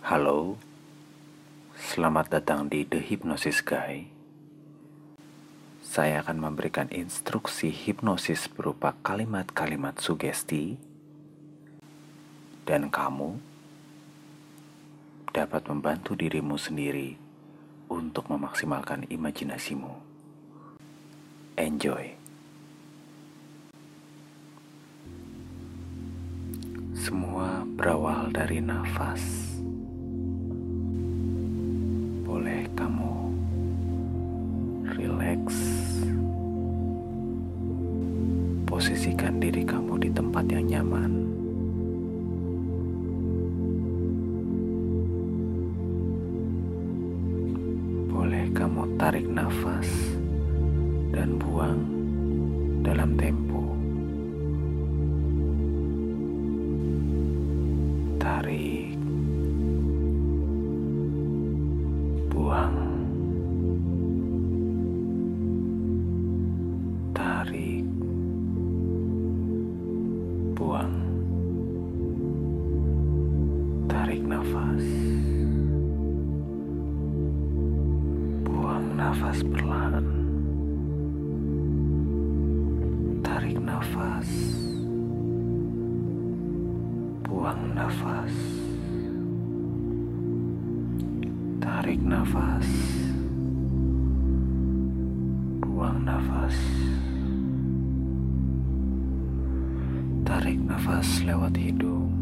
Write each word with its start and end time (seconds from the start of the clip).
Halo, 0.00 0.56
selamat 1.76 2.32
datang 2.32 2.72
di 2.72 2.88
The 2.88 3.04
Hypnosis 3.04 3.60
Guy. 3.60 4.08
Saya 5.84 6.24
akan 6.24 6.40
memberikan 6.40 6.88
instruksi 6.88 7.68
hipnosis 7.68 8.48
berupa 8.48 8.96
kalimat-kalimat 9.04 10.00
sugesti, 10.00 10.80
dan 12.64 12.88
kamu 12.88 13.44
dapat 15.36 15.68
membantu 15.68 16.16
dirimu 16.16 16.56
sendiri 16.56 17.20
untuk 17.92 18.32
memaksimalkan 18.32 19.04
imajinasimu. 19.04 20.00
Enjoy! 21.60 22.16
Semua 26.96 27.68
berawal 27.68 28.32
dari 28.32 28.64
nafas. 28.64 29.49
Posisikan 38.80 39.36
diri 39.36 39.60
kamu 39.60 40.00
di 40.00 40.08
tempat 40.08 40.48
yang 40.48 40.64
nyaman. 40.64 41.12
Boleh 48.08 48.48
kamu 48.56 48.82
tarik 48.96 49.28
nafas 49.28 49.84
dan 51.12 51.36
buang 51.36 51.84
dalam 52.80 53.20
tempo. 53.20 53.29
Tarik 83.22 83.56
nafas. 83.60 84.30
Buang 87.24 87.62
nafas. 87.72 88.34
Tarik 91.62 92.00
nafas. 92.04 92.68
Buang 95.64 95.98
nafas. 96.04 96.56
Tarik 100.26 100.58
nafas 100.66 101.08
lewat 101.26 101.54
hidung 101.56 102.20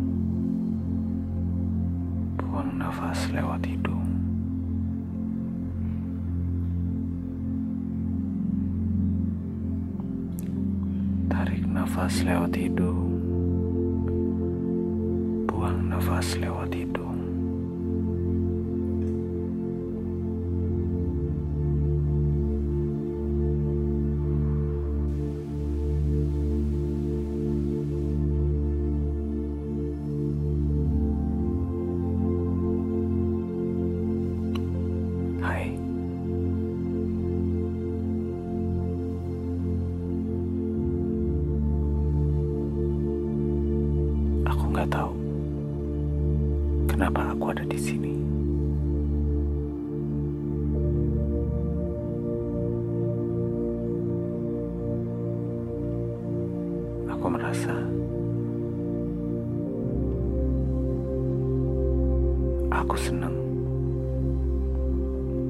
buang 2.58 2.74
nafas 2.74 3.30
lewat 3.30 3.62
hidung. 3.70 3.97
Nafas 12.08 12.24
lewat 12.24 12.56
hidung. 12.56 13.20
Buang 15.44 15.92
nafas 15.92 16.40
lewat 16.40 16.72
hidung. 16.72 16.97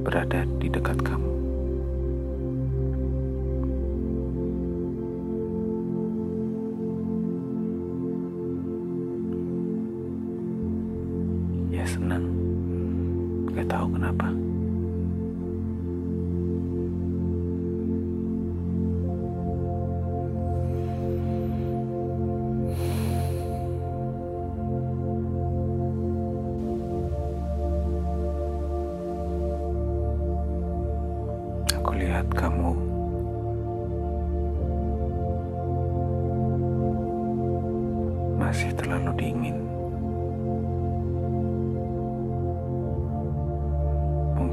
Berada 0.09 0.49
di 0.57 0.73
dekat 0.73 1.05
kamu. 1.05 1.38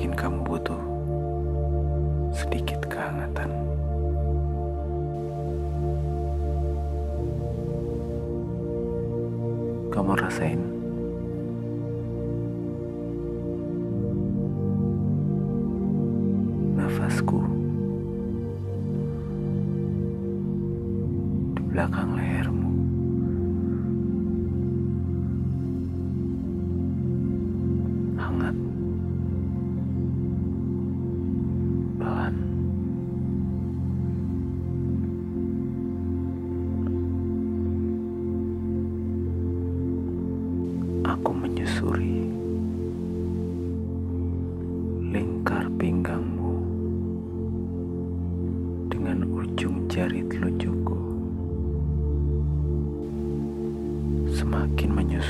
Mungkin 0.06 0.22
kamu 0.22 0.40
butuh 0.46 0.82
sedikit 2.30 2.78
kehangatan. 2.86 3.50
Kamu 9.90 10.14
rasain 10.14 10.75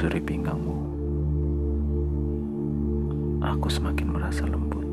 menyusuri 0.06 0.22
pinggangmu, 0.22 0.78
aku 3.42 3.66
semakin 3.74 4.06
merasa 4.14 4.46
lembut. 4.46 4.86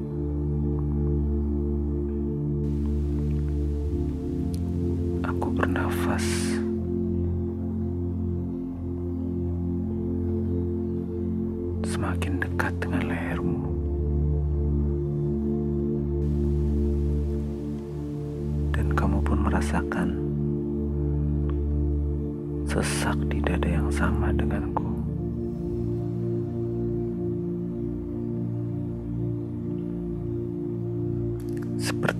Aku 5.20 5.52
bernafas 5.52 6.24
semakin 11.84 12.40
dekat 12.40 12.72
dengan 12.80 13.12
lehermu. 13.12 13.60
Dan 18.72 18.96
kamu 18.96 19.20
pun 19.20 19.44
merasakan 19.44 20.08
sesak 22.64 23.20
di 23.28 23.44
dada 23.44 23.68
yang 23.68 23.92
sama 23.92 24.32
denganku. 24.32 24.91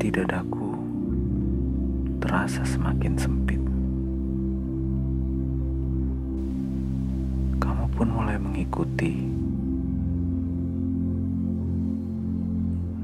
Seperti 0.03 0.19
dadaku 0.19 0.75
terasa 2.19 2.67
semakin 2.67 3.15
sempit. 3.15 3.63
Kamu 7.63 7.87
pun 7.95 8.11
mulai 8.11 8.35
mengikuti 8.35 9.31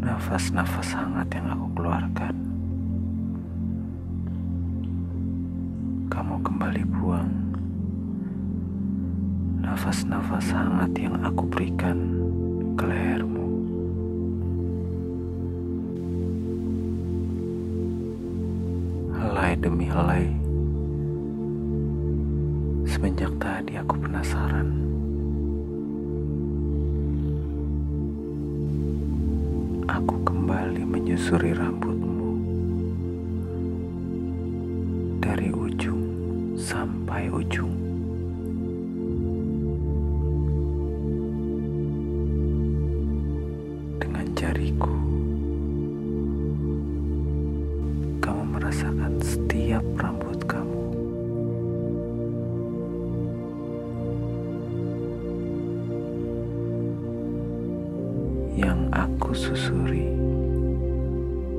nafas-nafas 0.02 0.98
hangat 0.98 1.30
yang 1.38 1.46
aku 1.54 1.66
keluarkan. 1.78 2.34
Kamu 6.10 6.34
kembali 6.42 6.82
buang 6.98 7.30
nafas-nafas 9.62 10.50
hangat 10.50 10.90
yang 10.98 11.14
aku 11.22 11.46
berikan 11.46 11.94
ke 12.74 12.90
lehermu. 12.90 13.37
Demi 19.58 19.90
helai, 19.90 20.30
semenjak 22.86 23.34
tadi 23.42 23.74
aku 23.74 23.98
penasaran. 23.98 24.70
Aku 29.90 30.14
kembali 30.22 30.86
menyusuri 30.86 31.58
rambutmu 31.58 32.30
dari 35.18 35.50
ujung 35.50 36.06
sampai 36.54 37.26
ujung. 37.26 37.67
Yang 58.58 58.90
aku 58.90 59.30
susuri 59.38 60.02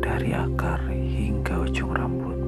dari 0.04 0.36
akar 0.36 0.84
hingga 0.92 1.64
ujung 1.64 1.96
rambut. 1.96 2.39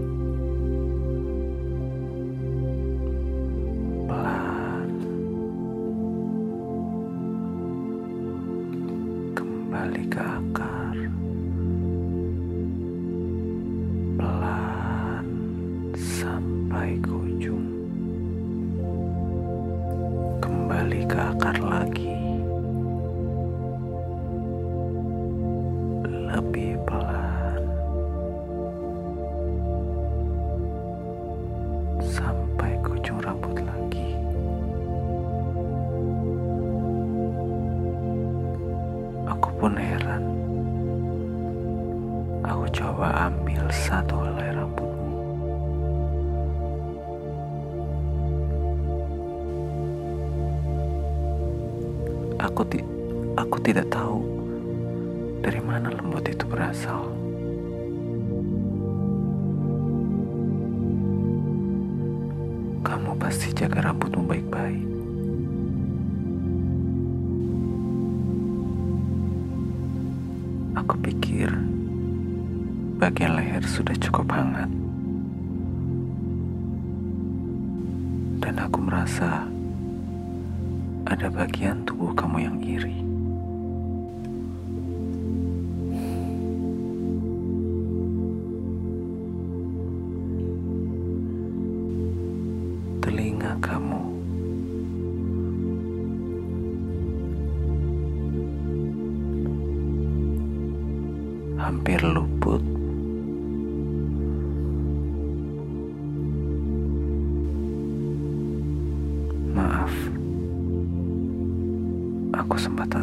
Pun 39.61 39.77
heran. 39.77 40.25
Aku 42.41 42.65
coba 42.73 43.29
ambil 43.29 43.61
satu 43.69 44.17
helai 44.25 44.57
rambutmu. 44.57 45.13
Aku 52.41 52.65
ti 52.65 52.81
aku 53.37 53.61
tidak 53.61 53.85
tahu 53.93 54.25
dari 55.45 55.61
mana 55.61 55.93
lembut 55.93 56.25
itu 56.25 56.41
berasal. 56.49 57.13
Kamu 62.81 63.13
pasti 63.21 63.53
jaga 63.53 63.93
rambutmu 63.93 64.10
Aku 70.91 71.07
pikir 71.07 71.47
bagian 72.99 73.39
leher 73.39 73.63
sudah 73.63 73.95
cukup 73.95 74.27
hangat. 74.27 74.67
Dan 78.43 78.59
aku 78.59 78.83
merasa 78.83 79.47
ada 81.07 81.31
bagian 81.31 81.87
tubuh 81.87 82.11
kamu 82.11 82.43
yang 82.43 82.59
iri. 82.59 83.10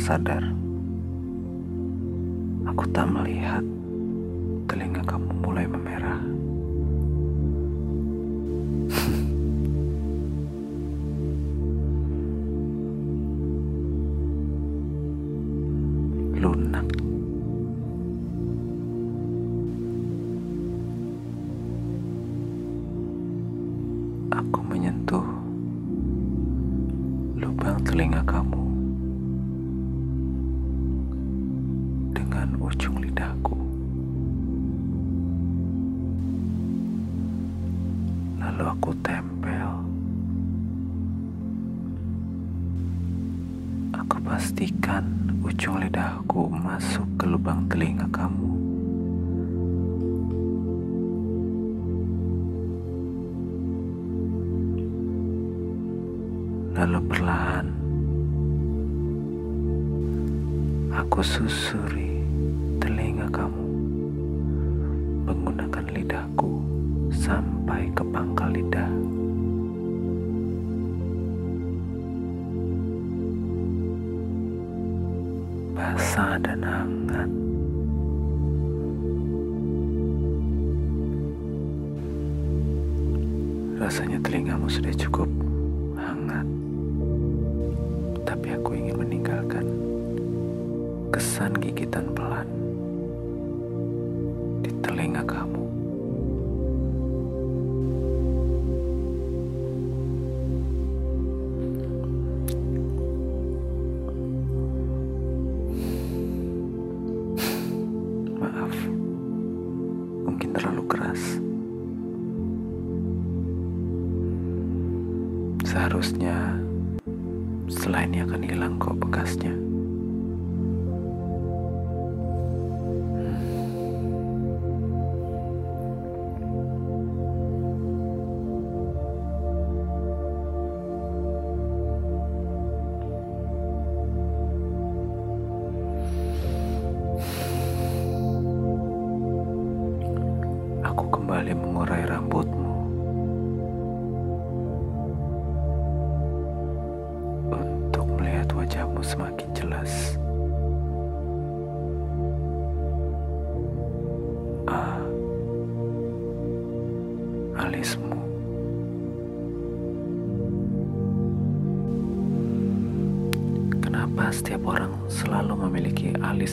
Sadar. 0.08 0.40
Aku 2.64 2.88
tak 2.96 3.12
melihat 3.12 3.60
telinga 4.64 5.04
kamu 5.04 5.28
pastikan 44.48 45.04
ujung 45.44 45.76
lidahku 45.76 46.48
masuk 46.48 47.04
ke 47.20 47.28
lubang 47.28 47.68
telinga 47.68 48.08
kamu. 48.08 48.48
Lalu 56.80 57.00
perlahan 57.12 57.68
aku 60.96 61.20
susuri 61.20 62.07
aku 88.68 88.76
ingin 88.76 89.00
meninggalkan 89.00 89.64
kesan 91.08 91.56
gigitan 91.56 92.12
pelan 92.12 92.67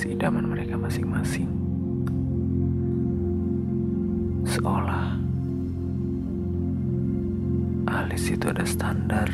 idaman 0.06 0.46
mereka 0.46 0.78
masing-masing? 0.78 1.50
Seolah 4.46 5.18
alis 7.90 8.30
itu 8.30 8.46
ada 8.46 8.64
standar. 8.64 9.28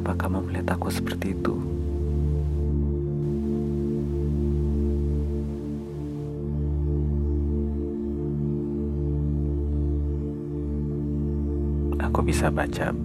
Kenapa 0.00 0.16
kamu 0.16 0.48
melihat 0.48 0.80
aku 0.80 0.88
seperti 0.88 1.36
itu? 1.36 1.60
Aku 12.00 12.24
bisa 12.24 12.48
baca 12.48 12.96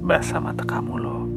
bahasa 0.00 0.40
mata 0.40 0.64
kamu 0.64 0.96
loh. 0.96 1.29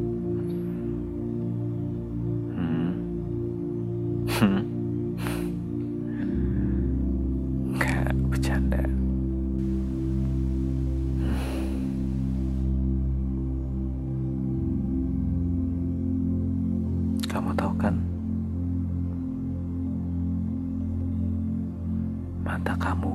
Mata 22.44 22.76
kamu 22.76 23.14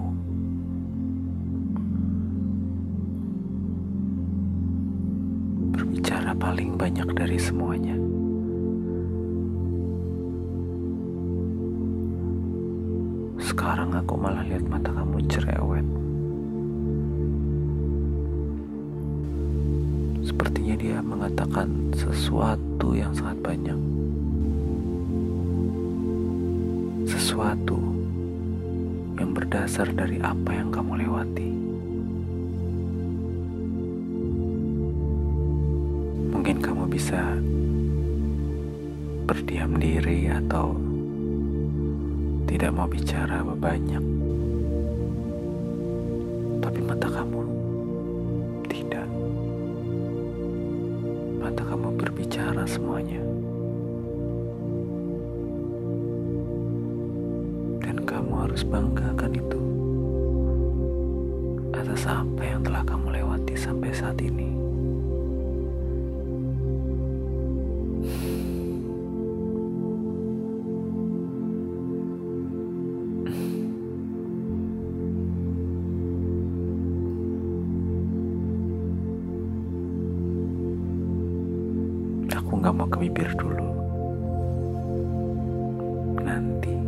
berbicara 5.70 6.34
paling 6.34 6.74
banyak 6.74 7.06
dari 7.14 7.38
semuanya. 7.38 7.94
Sekarang 13.38 13.94
aku 13.94 14.18
malah 14.18 14.42
lihat 14.50 14.66
mata 14.66 14.90
kamu 14.90 15.22
cerewet. 15.30 15.86
Sepertinya 20.26 20.74
dia 20.74 20.98
mengatakan 21.06 21.94
sesuatu 21.94 22.98
yang 22.98 23.14
sangat 23.14 23.38
banyak. 23.46 23.99
Berdasar 29.70 29.94
dari 29.94 30.18
apa 30.26 30.50
yang 30.50 30.74
kamu 30.74 31.06
lewati. 31.06 31.50
Mungkin 36.34 36.58
kamu 36.58 36.90
bisa 36.90 37.38
berdiam 39.30 39.78
diri 39.78 40.26
atau 40.26 40.74
tidak 42.50 42.72
mau 42.74 42.90
bicara 42.90 43.46
banyak. 43.46 44.02
Tapi 46.66 46.80
mata 46.82 47.06
kamu 47.06 47.42
tidak. 48.74 49.06
Mata 51.46 51.62
kamu 51.62 51.94
berbicara 51.94 52.66
semuanya. 52.66 53.22
Dan 57.86 58.02
kamu 58.02 58.34
harus 58.50 58.66
banggakan 58.66 59.29
nggak 82.60 82.76
mau 82.76 82.88
ke 82.92 82.98
bibir 83.00 83.30
dulu. 83.40 83.68
Nanti 86.24 86.79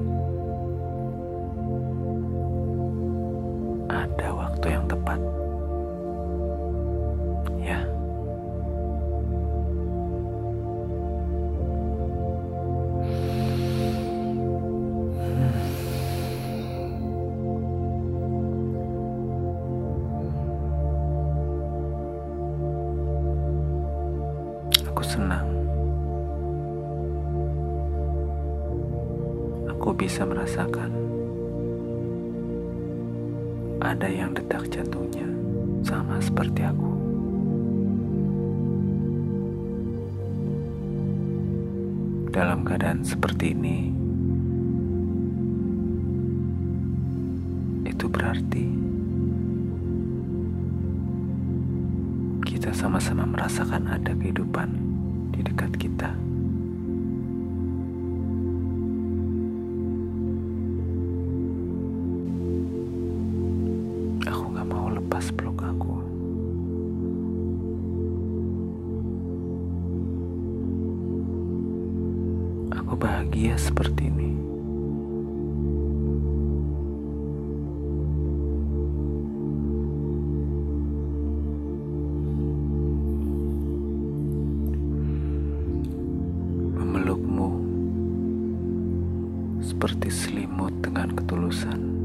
Dalam 42.31 42.63
keadaan 42.63 43.03
seperti 43.03 43.51
ini, 43.51 43.91
itu 47.83 48.07
berarti 48.07 48.65
kita 52.47 52.71
sama-sama 52.71 53.27
merasakan 53.27 53.83
ada 53.91 54.15
kehidupan 54.15 54.79
di 55.35 55.43
dekat 55.43 55.75
kita. 55.75 56.30
Seperti 89.81 90.13
selimut 90.13 90.69
dengan 90.85 91.09
ketulusan 91.09 92.00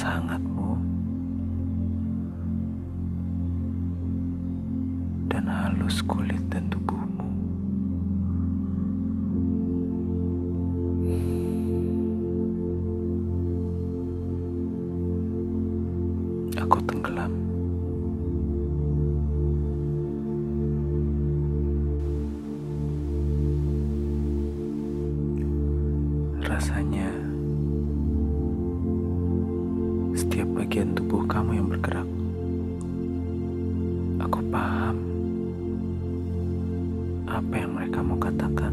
nafas 0.00 0.16
hangatmu, 0.16 0.80
dan 5.28 5.44
halus 5.44 6.00
kulit 6.08 6.49
mereka 38.40 38.69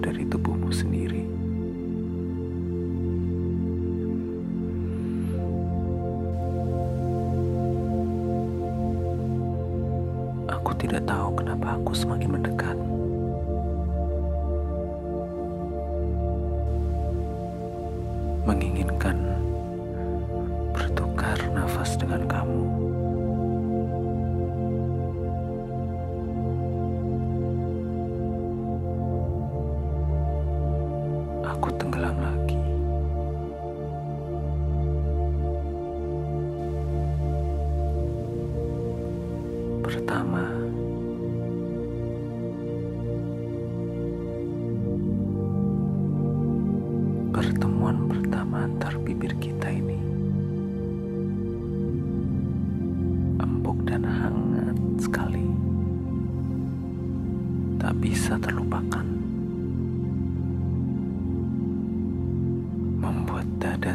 dari 0.00 0.24
tubuhmu 0.24 0.72
sendiri? 0.72 1.28
Aku 10.48 10.72
tidak 10.80 11.04
tahu 11.04 11.36
kenapa 11.36 11.76
aku 11.76 11.92
semakin 11.92 12.40
mendekat. 12.40 12.76
Menginginkan 18.48 19.19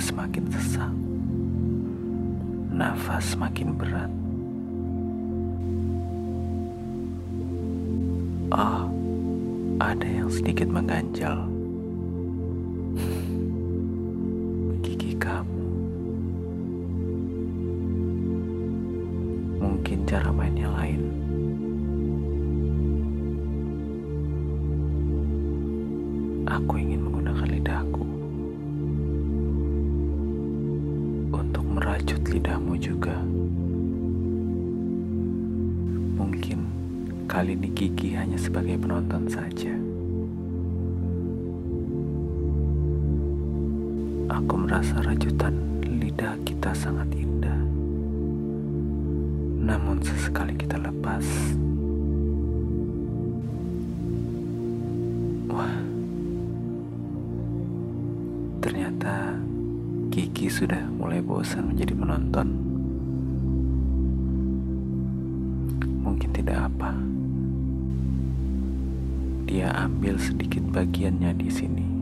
semakin 0.05 0.45
sesak, 0.53 0.93
nafas 2.69 3.33
semakin 3.33 3.73
berat. 3.73 4.11
Oh, 8.53 8.85
ada 9.81 10.05
yang 10.05 10.29
sedikit 10.29 10.69
mengganjal. 10.69 11.49
Gigi 14.85 15.17
kamu. 15.17 15.65
Mungkin 19.57 19.97
cara 20.05 20.29
mainnya 20.29 20.69
lain. 20.69 21.01
Aku 26.45 26.77
ingin 26.77 27.01
menggunakan 27.01 27.49
lidahku 27.49 28.14
merajut 31.95 32.27
lidahmu 32.27 32.75
juga. 32.75 33.15
Mungkin 36.19 36.59
kali 37.23 37.55
ini 37.55 37.71
Gigi 37.71 38.19
hanya 38.19 38.35
sebagai 38.35 38.75
penonton 38.75 39.31
saja. 39.31 39.71
Aku 44.27 44.59
merasa 44.59 44.99
rajutan 45.07 45.55
lidah 45.87 46.35
kita 46.43 46.75
sangat 46.75 47.07
indah. 47.15 47.63
Namun 49.63 50.03
sesekali 50.03 50.51
kita 50.59 50.75
lepas. 50.75 51.23
Wah. 55.47 55.79
Ternyata 58.59 59.39
Gigi 60.11 60.51
sudah 60.51 60.94
bosan 61.25 61.73
menjadi 61.73 61.97
penonton. 61.97 62.47
Mungkin 66.05 66.29
tidak 66.37 66.69
apa. 66.69 66.93
Dia 69.49 69.73
ambil 69.73 70.21
sedikit 70.21 70.61
bagiannya 70.69 71.33
di 71.33 71.49
sini. 71.49 71.94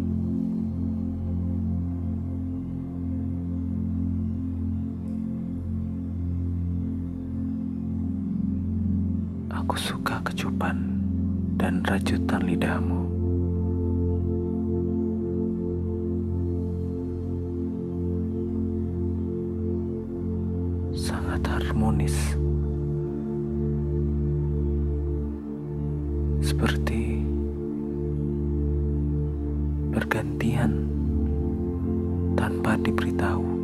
tanpa 32.36 32.78
diberitahu. 32.82 33.63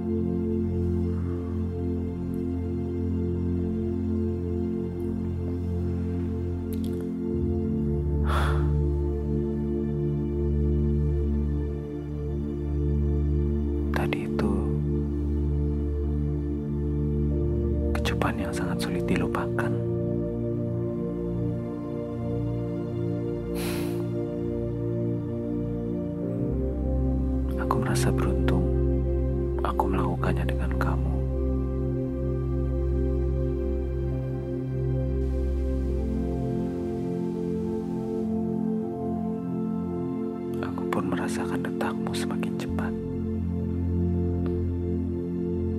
Pun 41.00 41.16
merasakan 41.16 41.64
detakmu 41.64 42.12
semakin 42.12 42.54
cepat. 42.60 42.92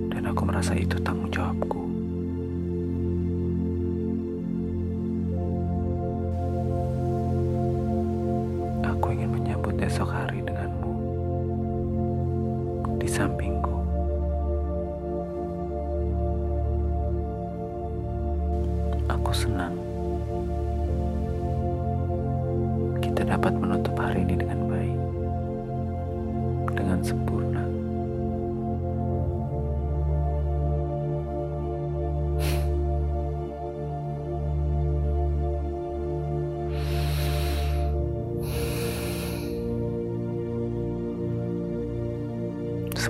Dan 0.09 0.25
aku 0.25 0.41
merasa 0.49 0.73
itu 0.73 0.97
tanggung 1.05 1.29
jawabku. 1.29 1.80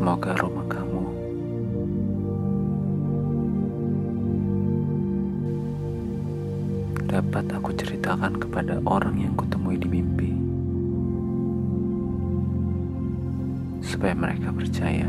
Semoga 0.01 0.33
rumah 0.33 0.65
kamu 0.65 1.03
dapat 7.05 7.45
aku 7.53 7.69
ceritakan 7.77 8.33
kepada 8.41 8.81
orang 8.89 9.21
yang 9.21 9.37
kutemui 9.37 9.77
di 9.77 9.85
mimpi, 9.85 10.33
supaya 13.85 14.17
mereka 14.17 14.49
percaya 14.49 15.05